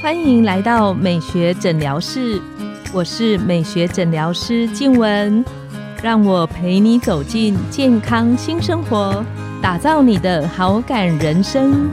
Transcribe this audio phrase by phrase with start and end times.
[0.00, 2.40] 欢迎来到美学诊疗室，
[2.94, 5.44] 我是美学诊疗师静文，
[6.02, 9.24] 让我陪你走进健康新生活，
[9.60, 11.90] 打造你的好感人生。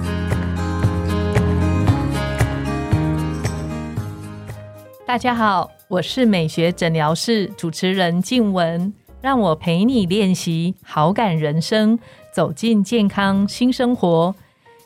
[5.05, 11.97] 大家好，我是美学诊疗室主持人静文，让我陪你练习好感人生，
[12.31, 14.35] 走进健康新生活。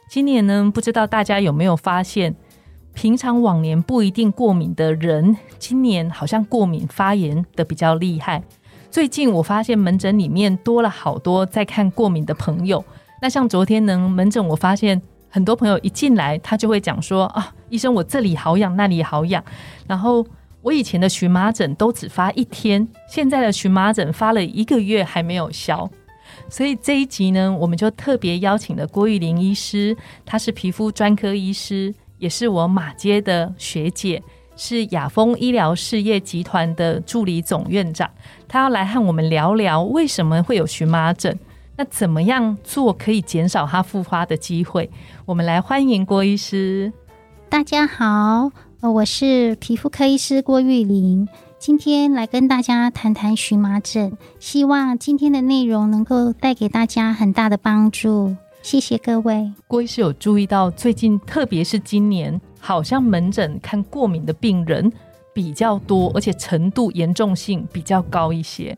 [0.09, 2.35] 今年呢，不知道大家有没有发现？
[2.95, 8.41] 平常往年不一定过敏的人，今年好像过敏发炎的比较厉害。
[8.89, 12.83] 最近我发现门诊里面多了好多在看过敏的朋友。
[13.21, 19.43] 那像昨天呢，门诊我发现很多朋友一进来，他就会讲说啊，医生我这里好痒，那里好痒。
[19.85, 20.25] 然后
[20.63, 25.87] 我以前的荨麻疹都只发一天，现在的荨麻疹发了一个月还没有消。
[26.49, 29.95] 所以这一集呢，我们就特别邀请了郭玉玲医师，
[30.25, 31.93] 她是皮肤专科医师。
[32.17, 34.21] 也是我马街的学姐，
[34.57, 38.11] 是雅丰医疗事业集团的助理总院长，
[38.45, 41.39] 她要来和我们聊聊为什么会有荨麻疹，
[41.77, 44.89] 那怎么样做可以减少它复发的机会？
[45.25, 46.91] 我们来欢迎郭医师。
[47.47, 51.25] 大家好，我是皮肤科医师郭玉玲，
[51.59, 58.33] 今天来跟大家谈谈荨麻疹，希望今天的内容能够带给大家很大的帮助。
[58.61, 59.51] 谢谢各位。
[59.67, 64.89] 郭医师有注意到，最近特别是今年，好像门诊看过敏的病人
[65.33, 68.77] 比较多，而且程度严重性比较高一些。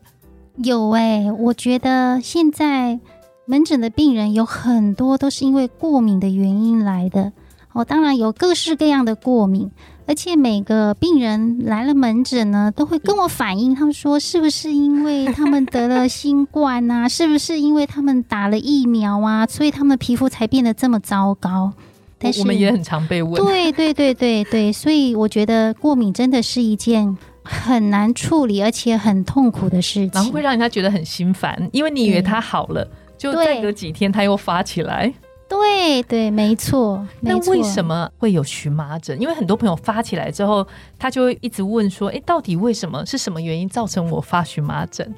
[0.56, 2.98] 有哎，我觉得现在
[3.44, 7.32] 门诊的病人有很多都是因为过敏的原因来的。
[7.74, 9.70] 哦，当然有各式各样的过敏。
[10.06, 17.08] 而且每个病人来了门诊呢，都会跟我反映，他们说是不是因为他们得了新冠啊？
[17.08, 19.46] 是不是因为他们打了疫苗啊？
[19.46, 21.72] 所以他们的皮肤才变得这么糟糕？
[22.18, 23.34] 但是我们也很常被问。
[23.44, 32.86] 对对对对对，所以我觉得过敏真的是一件很难处理而且很痛苦的事情，然后会让人家觉得很心烦，因为你以为他好了，
[33.18, 35.12] 就再隔几天他又发起来。
[35.52, 37.06] 对对，没错。
[37.20, 39.20] 那为什么会有荨麻疹？
[39.20, 40.66] 因为很多朋友发起来之后，
[40.98, 43.04] 他就会一直问说：“哎，到底为什么？
[43.04, 45.14] 是什么原因造成我发荨麻疹？”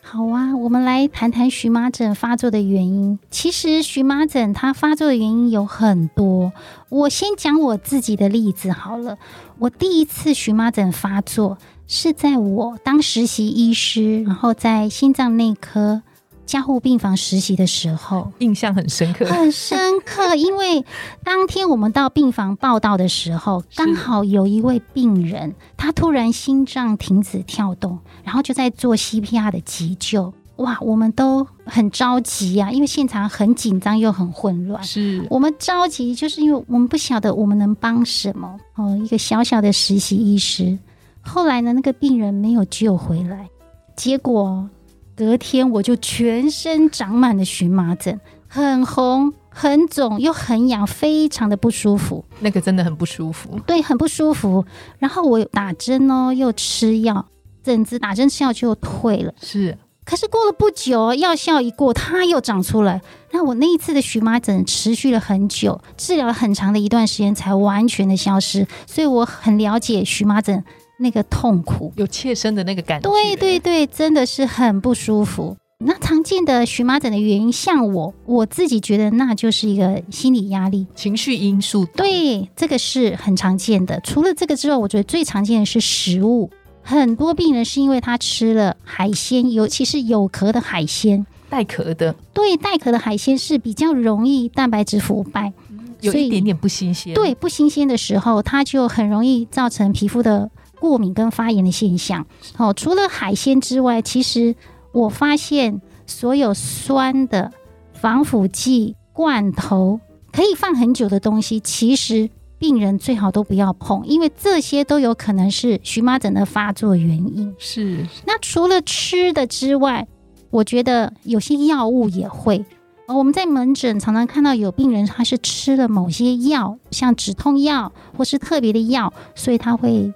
[0.00, 3.18] 好啊，我们来谈谈荨麻疹发作的原因。
[3.30, 6.52] 其实荨麻疹它发作的原因有很多。
[6.88, 9.18] 我先讲我自己的例子好了。
[9.58, 16.02] 我第一次荨麻疹发作是在我当实习医师，然后在心脏内科。
[16.46, 20.34] 加护病房实习的时候，印象很深刻，很深刻。
[20.36, 20.84] 因为
[21.24, 30.32] 当天我们到病房报道的时候，刚好有一位病人，他突然心脏停止跳动，然后就在做 CPR 的急救。
[30.56, 34.80] 哇，我们都很着急啊，因为现场很紧张又很混乱。
[34.84, 38.56] 是我们着急，就是因为我们不晓得我们能帮什么。
[38.76, 40.78] 哦，一个小小的实习医师，
[41.22, 43.48] 后来呢，那个病人没有救回来，
[43.96, 44.68] 结果。
[45.16, 52.24] 隔天我就全身长满了荨麻疹，很红、很肿又很痒，非常的不舒服。
[52.40, 54.64] 那个真的很不舒服，对，很不舒服。
[54.98, 57.26] 然后我打针哦，又吃药，
[57.62, 59.32] 疹子打针吃药就退了。
[59.40, 63.00] 是，可是过了不久，药效一过，它又长出来。
[63.30, 68.66] 那我那一次的荨麻疹持续了很久，治疗了很长的一段时间才完全的消失。
[68.86, 70.64] 所以我很了解荨麻疹。
[70.98, 75.56] 那个痛苦，有切身的那个感觉，对对对，真的是很不舒服。
[75.78, 81.84] 那常见的荨麻疹的原因，像我我自己觉得，那就是一个心理压力、情绪因素。
[81.84, 84.00] 对，这个是很常见的。
[84.00, 86.48] 除了这个之外，我觉得最常见的是食物。
[86.80, 92.14] 很多病人是因为他吃了海鲜，尤其是有壳的海鲜，带壳的。
[92.32, 95.52] 对，带壳的海鲜是比较容易蛋白质腐败，
[96.00, 97.12] 有一点点不新鲜。
[97.14, 100.50] 对，不新鲜的时候，它就很容易造成皮肤的。
[100.84, 102.26] 过敏跟发炎的现象，
[102.58, 104.54] 哦，除了海鲜之外，其实
[104.92, 107.50] 我发现所有酸的
[107.94, 109.98] 防腐剂、罐头
[110.30, 112.28] 可以放很久的东西，其实
[112.58, 117.54] 病人最好都不要碰，因为这些都有可能是荨麻疹的发作原因。
[117.58, 118.06] 是。
[118.26, 120.06] 那除了吃的之外，
[120.50, 122.62] 我觉得有些药物也会。
[123.08, 130.12] 我们在门诊常常看到有病人他是吃了某些药，像止痛药或是特别的药，所以他会。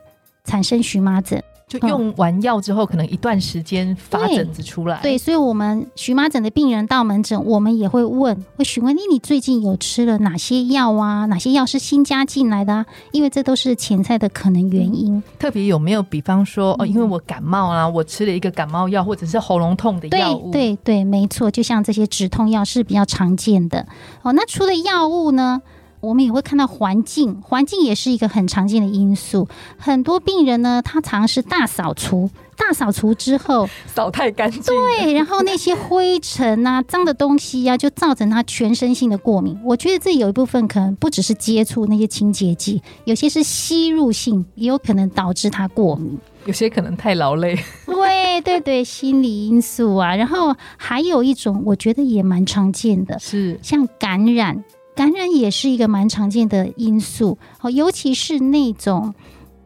[0.48, 4.98] 产生荨麻疹，就用完药之后，可能一段时间发疹子出来。
[5.02, 11.26] 对，所以，我们荨麻疹的病人到门诊，我们也会问，会询问你，你最近有吃了哪些药啊？
[11.26, 12.86] 哪些药是新加进来的？
[13.12, 15.22] 因为这都是潜在的可能原因。
[15.38, 20.50] 特别有没有，比方说，哦，因为我感冒啊，我吃了一个感冒药，或者是喉咙痛的药物。
[20.50, 23.86] 对对对，没错，就像这些止痛药是比较常见的。
[24.22, 25.60] 哦，那除了药物呢？
[26.00, 29.48] 我们也会看到环境，环境也是一个很常见的因素。
[29.76, 39.58] 很多病人呢，他尝试大扫除，大扫除之后扫太干净，对，然后那些灰尘啊、脏的东西呀，就造成他全身性的过敏。
[39.64, 46.18] 我觉得这有一部分可能不只是接触那些清洁剂，有些是吸入性，也有可能导致他过敏。
[46.44, 50.16] 有些可能太劳累，对对对，心理因素啊。
[50.16, 54.64] 然后还有一种，我觉得也蛮常见的，是像感染。
[54.98, 59.14] 感染也是一个蛮常见的因素，哦，尤其是那种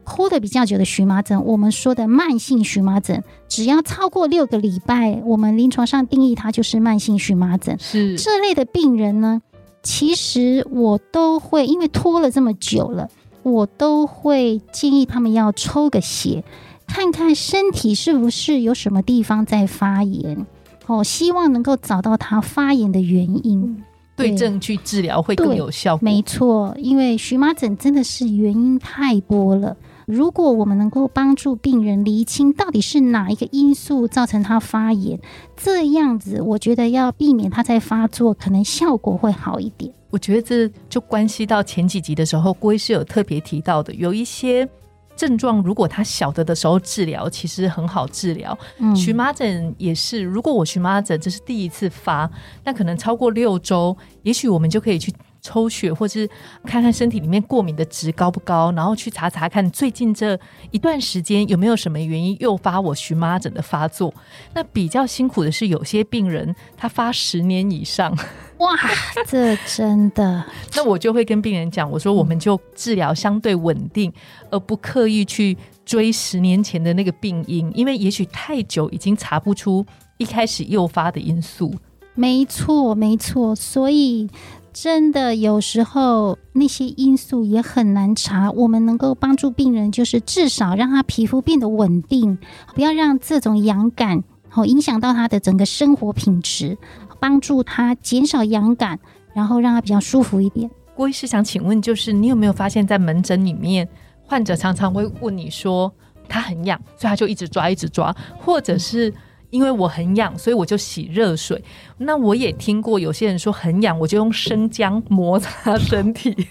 [0.05, 7.79] 拖的比较久的荨麻疹，我们说的慢性荨麻疹，只要超过六个礼拜，我们临床上定义它就是慢性荨麻疹。
[7.79, 9.41] 是这类的病人呢，
[9.81, 13.09] 其实我都会，因为拖了这么久了，
[13.41, 16.43] 我都会建议他们要抽个血，
[16.85, 20.45] 看看身体是不是有什么地方在发炎，
[20.85, 23.83] 哦，希望能够找到它发炎的原因。
[24.15, 25.97] 对症去治疗会更有效。
[26.01, 29.75] 没错，因为荨麻疹真的是原因太多了。
[30.05, 35.19] 如果我们能够帮助病人厘清到底是哪一个因素造成他发炎，
[35.55, 39.91] 这样子我觉得要避免他再发作，可能效果会好一点。
[40.09, 44.67] 我觉得这就关系到前几集的时候，郭医师有特别提到的，有一些。
[45.15, 48.57] 症状如果他晓得的时候治疗，其实很好治疗。
[48.95, 52.29] 荨麻疹也是，如果我荨麻疹这是第一次发，
[52.63, 55.13] 那可能超过六周，也许我们就可以去。
[55.45, 56.25] 抽血，或是
[56.63, 60.39] 看看身体里面过敏的值高不高，然后去查查看最近这
[60.71, 64.13] 一段时间有没有什么原因诱发我荨麻疹的发作。
[64.53, 68.17] 那比较辛苦的是，有些病人他发十年以上，
[68.63, 68.77] 哇，
[69.27, 70.43] 这真的。
[70.75, 74.11] 那我就会跟病人讲，我说我们就治疗相对稳定，
[74.49, 79.85] 而不刻意去追十年前的那个病因，因为也许太久已经查不出
[80.17, 81.73] 一开始诱发的因素。
[82.15, 84.29] 没错，没错，所以。
[84.75, 92.39] 真的有时候那些因素也很难查，我们能够帮助病人，就是至少让他皮肤变得稳定，
[92.73, 96.75] 不要让这种痒感好影响到他的整个生活品质，
[97.23, 98.99] 帮助他减少痒感，
[99.33, 100.69] 然后让他比较舒服一点。
[100.93, 103.87] 郭医师想请问，就是你有没有发现，在门诊里面，
[104.25, 105.89] 患者常常会问你说
[106.27, 109.13] 他很痒，所以他就一直抓一直抓，或者是。
[109.53, 111.63] 因为我很痒，所以我就洗热水。
[111.99, 116.47] 那我也听过有些人说很痒，我就用生姜摩擦身体。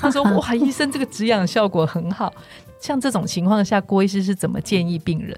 [0.00, 2.32] 他说：“哇，医生这个止痒效果很好。”
[2.78, 5.36] 像这种情况下，郭医师是怎么建议病人？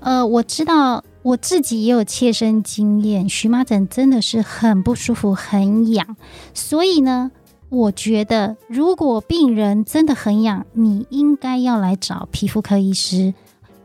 [0.00, 6.16] 呃，我知道我自己也有切身经验，荨麻疹真的是很不舒服、很痒。
[6.54, 7.30] 所以呢，
[7.68, 13.34] 我觉得如果病人真的很痒，你应该要来找皮肤科医师。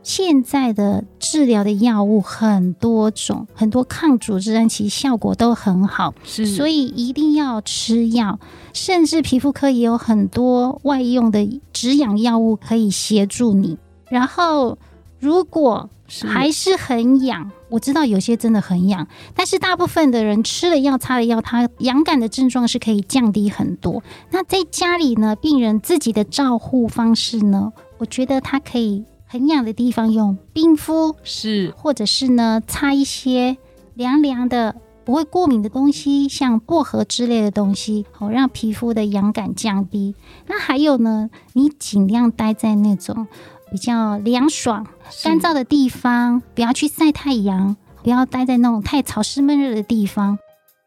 [0.04, 8.40] 现在的治疗的药物很多种，很多抗组织胺其实效果都很好，是，所以一定要吃药。
[8.72, 13.78] 甚至皮肤科也有很多外用的止痒药物可以协助你。
[14.08, 14.76] 然后，
[15.20, 15.88] 如果
[16.26, 24.02] 还是很痒，我知道有些真的很痒，但是大部分的人吃了药、擦了药，它痒感的症状是可以降低很多。
[24.30, 29.04] 那在家里呢，病人自己的照护方式呢，我觉得它可以。
[29.24, 33.56] 很痒的地方用冰敷是，或者是呢擦一些
[33.94, 34.76] 凉凉的
[35.06, 40.14] 不会过敏的东西，像薄荷之类的东西，好让皮肤的痒感降低。
[40.48, 43.26] 那还有呢，你尽量待在那种
[43.72, 44.86] 比较凉爽、
[45.24, 50.38] 干燥的地方，不要去晒太阳，不要待在那种太潮湿闷热的地方。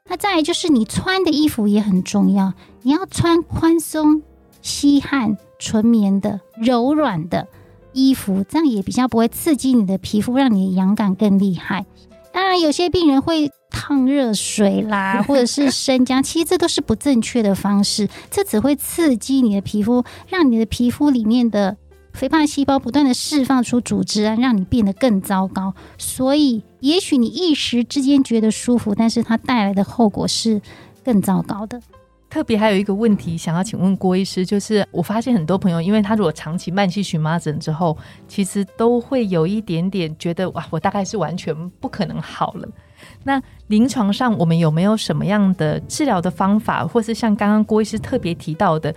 [0.08, 4.22] 那再来就是你穿的衣服也很重要，你要穿宽松、
[4.62, 7.48] 吸汗、纯棉的、柔软的。
[7.92, 11.86] 衣服这样也比较不会刺激你的皮肤，让你的痒感更厉害。
[12.32, 18.10] 当然，有些病人会烫热水啦，或者是 生姜，其实这都是不正确的方式。
[18.30, 21.78] 这只会刺激你的皮肤，让你的皮肤里面的
[22.16, 25.74] 肥胖细胞不断的释放出组织胺，让你变得更糟糕。
[25.98, 30.62] 所以，也许你一时之间觉得舒服，但是它带来的后果是
[31.04, 31.80] 更糟糕的。
[32.30, 42.68] 特别还有一个问题想要请问郭医师，就是我发现很多朋友，因为他如果长期慢性荨麻疹之后，其实都会有一点点觉得哇，我大概是完全不可能好了。
[43.24, 48.94] 那临床上我们有没有什么样的治疗的方法，或是像刚刚郭医师特别提到的，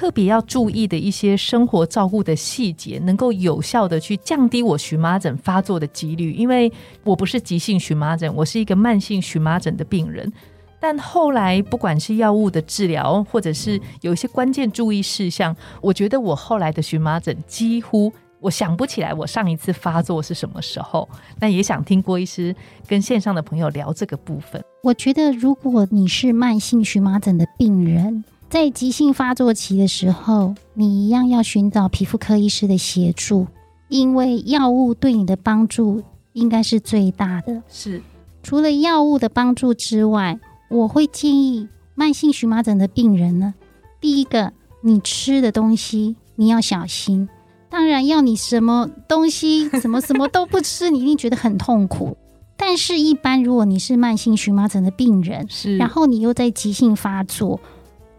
[0.00, 6.32] 特别要注意的一些生活照顾的细节，能够有效的去降低我荨麻疹发作的几率？
[6.32, 6.72] 因为
[7.04, 10.32] 我不是急性荨麻疹，我是一个慢性荨麻疹的病人。
[10.80, 21.06] 但后来，不管是药物的治疗，或者是有一些关键注意事项，我觉得我后来的荨麻疹几乎我想不起来我上一次发作是什么时候。
[21.38, 22.56] 那也想听郭医师
[22.88, 24.64] 跟线上的朋友聊这个部分。
[24.82, 33.46] 我觉得，如果你是慢性荨麻疹的病人，在急性发作期的时候，你一样要寻找皮肤科医师的协助，
[33.86, 36.02] 因为药物对你的帮助
[36.32, 37.62] 应该是最大的。
[37.68, 38.02] 是，
[38.42, 43.54] 除了药物的帮助之外，我会建议慢性荨麻疹的病人呢，
[44.00, 47.28] 第一个，你吃的东西你要小心。
[47.68, 52.16] 当然，要你什么东西、什么什么都不吃，你一定觉得很痛苦。
[52.58, 57.60] 但是，一般如果你是慢性荨麻疹的病人，是，然后你又在急性发作。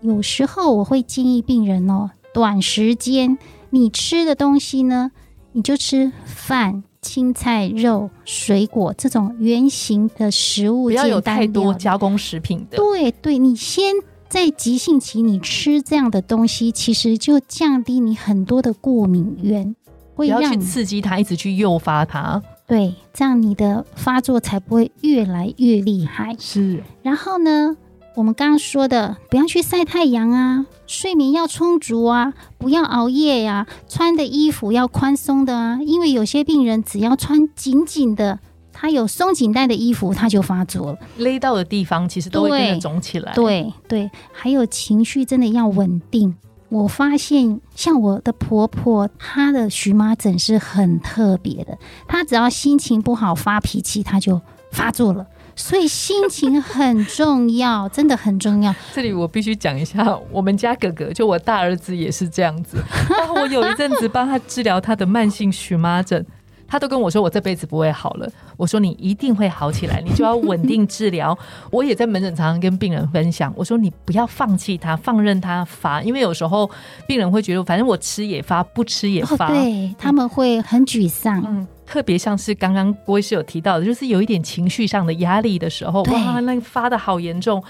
[0.01, 3.37] 有时候我会建议病人哦，短时间
[3.69, 5.11] 你吃的东西呢，
[5.51, 12.77] 你就吃饭、青菜、肉、水果这种圆形的食物，不要有太多加工食品的。
[12.77, 13.93] 对对，你先
[14.27, 19.75] 在急性期你吃这样的东西，其实就降低你很多的过敏源，
[20.15, 22.41] 不要去刺激它，一直去诱发它。
[22.65, 26.35] 对，这样你的发作才不会越来越厉害。
[26.39, 27.77] 是，然后呢？
[28.13, 38.39] 我们刚刚说的，不要去晒太阳啊，睡眠要充足啊，不要熬夜呀，穿的衣服要宽松的啊，因为有些病人只要穿紧紧的，
[38.73, 43.31] 他有松紧带的衣服，他就发作了，勒到的地方其实都会跟着肿起来。
[43.33, 46.35] 对对，还有情绪真的要稳定。
[46.67, 51.77] 我发现像我的婆婆，她的荨麻疹是很特别的，
[52.07, 54.41] 她只要心情不好发脾气，她就
[54.71, 55.25] 发作了。
[55.61, 58.73] 所以心情很重要，真的很重要。
[58.93, 62.77] 这里我必须讲一下，我们家哥哥就我大儿子也是这样子。
[63.35, 66.25] 我有一阵子帮他治疗他的慢性荨麻疹，
[66.67, 68.27] 他都跟我说我这辈子不会好了。
[68.57, 71.37] 我说你一定会好起来，你就要稳定治疗。
[71.71, 76.69] 我也在门诊常常跟病人分享，我说你不要放弃他，放任他发，因为有时候
[77.07, 81.41] 病人会觉得反正我吃也发，不吃也发，对他们会很沮丧。
[81.47, 81.67] 嗯。
[81.91, 87.61] 特别像是刚刚郭医师有提到的，就是有一点情绪上的压力的时候，哇，那发的好严重。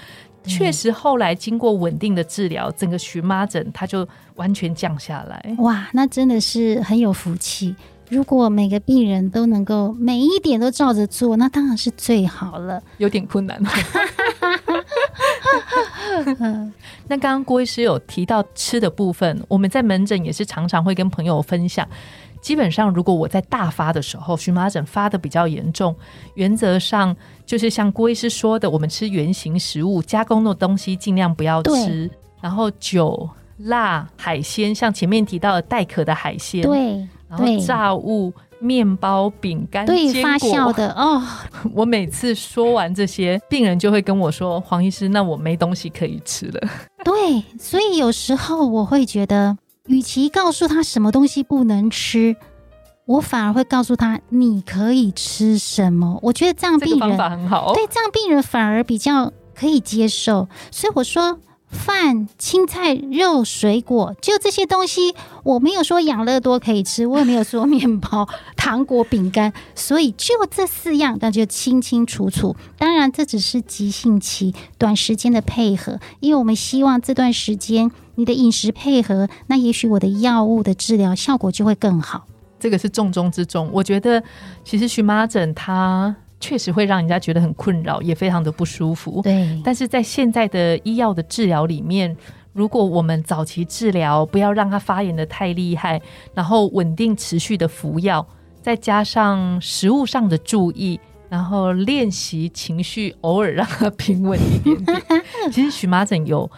[0.44, 5.56] 确实，后来经过稳定的治疗，整个荨麻疹它就完全降下来。
[5.58, 7.74] 哇，那真的是很有福气。
[8.10, 12.80] 如果每个病人都能够每一点都照着做，那当然是最好了。
[12.98, 13.60] 有点困难。
[17.08, 21.88] 那刚刚郭医师有提到吃的部分，我们在门诊也是常常会跟朋友分享。
[22.42, 25.94] 基本上，如果我在大发的时候，荨麻疹发的比较严重，
[26.34, 32.10] 原则上就是像郭医师说的，我们吃原形食物，加工的东西尽量不要吃。
[32.40, 41.22] 然后酒、辣、海鲜，像前面提到的带壳的海鲜，对，然后炸物、面包、饼干、对发酵的哦。
[41.72, 46.60] 我每次说完这些，病人就会跟我说：“黄医师，那我没东西可以吃了。”
[47.04, 49.56] 对，所以有时候我会觉得。
[49.86, 52.36] 与其告诉他什么东西不能吃，
[53.04, 56.18] 我反而会告诉他你可以吃什么。
[56.22, 60.48] 我觉得这样病人方法很好，对这样病人反而比较可以接受。
[60.70, 61.38] 所以我说。
[61.72, 72.54] 饭、青菜、肉、水果，就这些东西，我没有说养乐多可以吃，我也没有说 面包、糖果、饼干，所以就这四样，那就清清楚楚。
[72.78, 82.26] 当然，这只是急性期短时间的配合，因为我们希望这段时间你的饮食配合，那也许我的药物的治疗效果就会更好。
[82.60, 83.68] 这个是重中之重。
[83.72, 84.22] 我觉得，
[84.64, 86.14] 其实荨麻疹它。
[86.42, 89.22] 确实会让人家觉得很困扰，也非常的不舒服。
[89.22, 92.14] 对，但是在现在的医药的治疗里面，
[92.52, 96.02] 如果我们早期治疗，不要让它发炎的太厉害，
[96.34, 98.26] 然后稳定持续的服药，
[98.60, 100.98] 再加上食物上的注意，
[101.30, 105.02] 然后练习情绪，偶尔让它平稳一点点。
[105.52, 106.50] 其实荨麻疹有，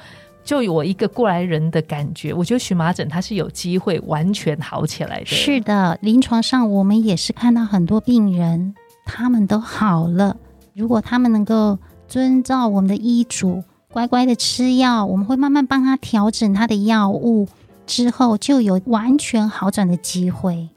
[0.42, 5.26] 就我一个过来人的感觉，我觉得荨麻疹它是有机会完全好起来的。
[5.26, 8.74] 是的，临床上我们也是看到很多病人。
[9.04, 10.36] 他们都好了。
[10.74, 17.46] 如果他们能够遵照我们的医嘱，乖乖的吃药，我们会慢慢帮他调整他的药物，
[17.86, 20.68] 之后就有完全好转的机会。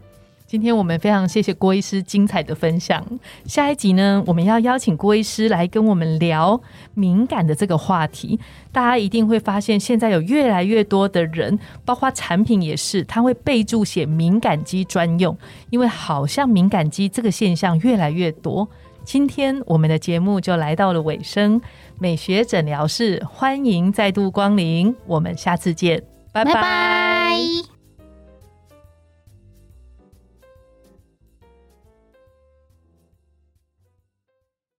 [0.48, 3.06] 今天我们非常谢谢郭医师精彩的分享。
[3.46, 6.60] 下一集呢，我们要邀请郭医师来跟我们聊
[6.94, 8.40] 敏感的这个话题。
[8.72, 15.38] 大家一定会发现，现在有越来越多的人，包括产品也是，他会备注写敏感肌专用，
[15.70, 18.66] 因为好像敏感肌这个现象越来越多。
[19.04, 21.62] 今天我们的节目就来到了尾声，
[22.00, 26.02] 美学诊疗室欢迎再度光临，我们下次见，
[26.32, 27.67] 拜拜。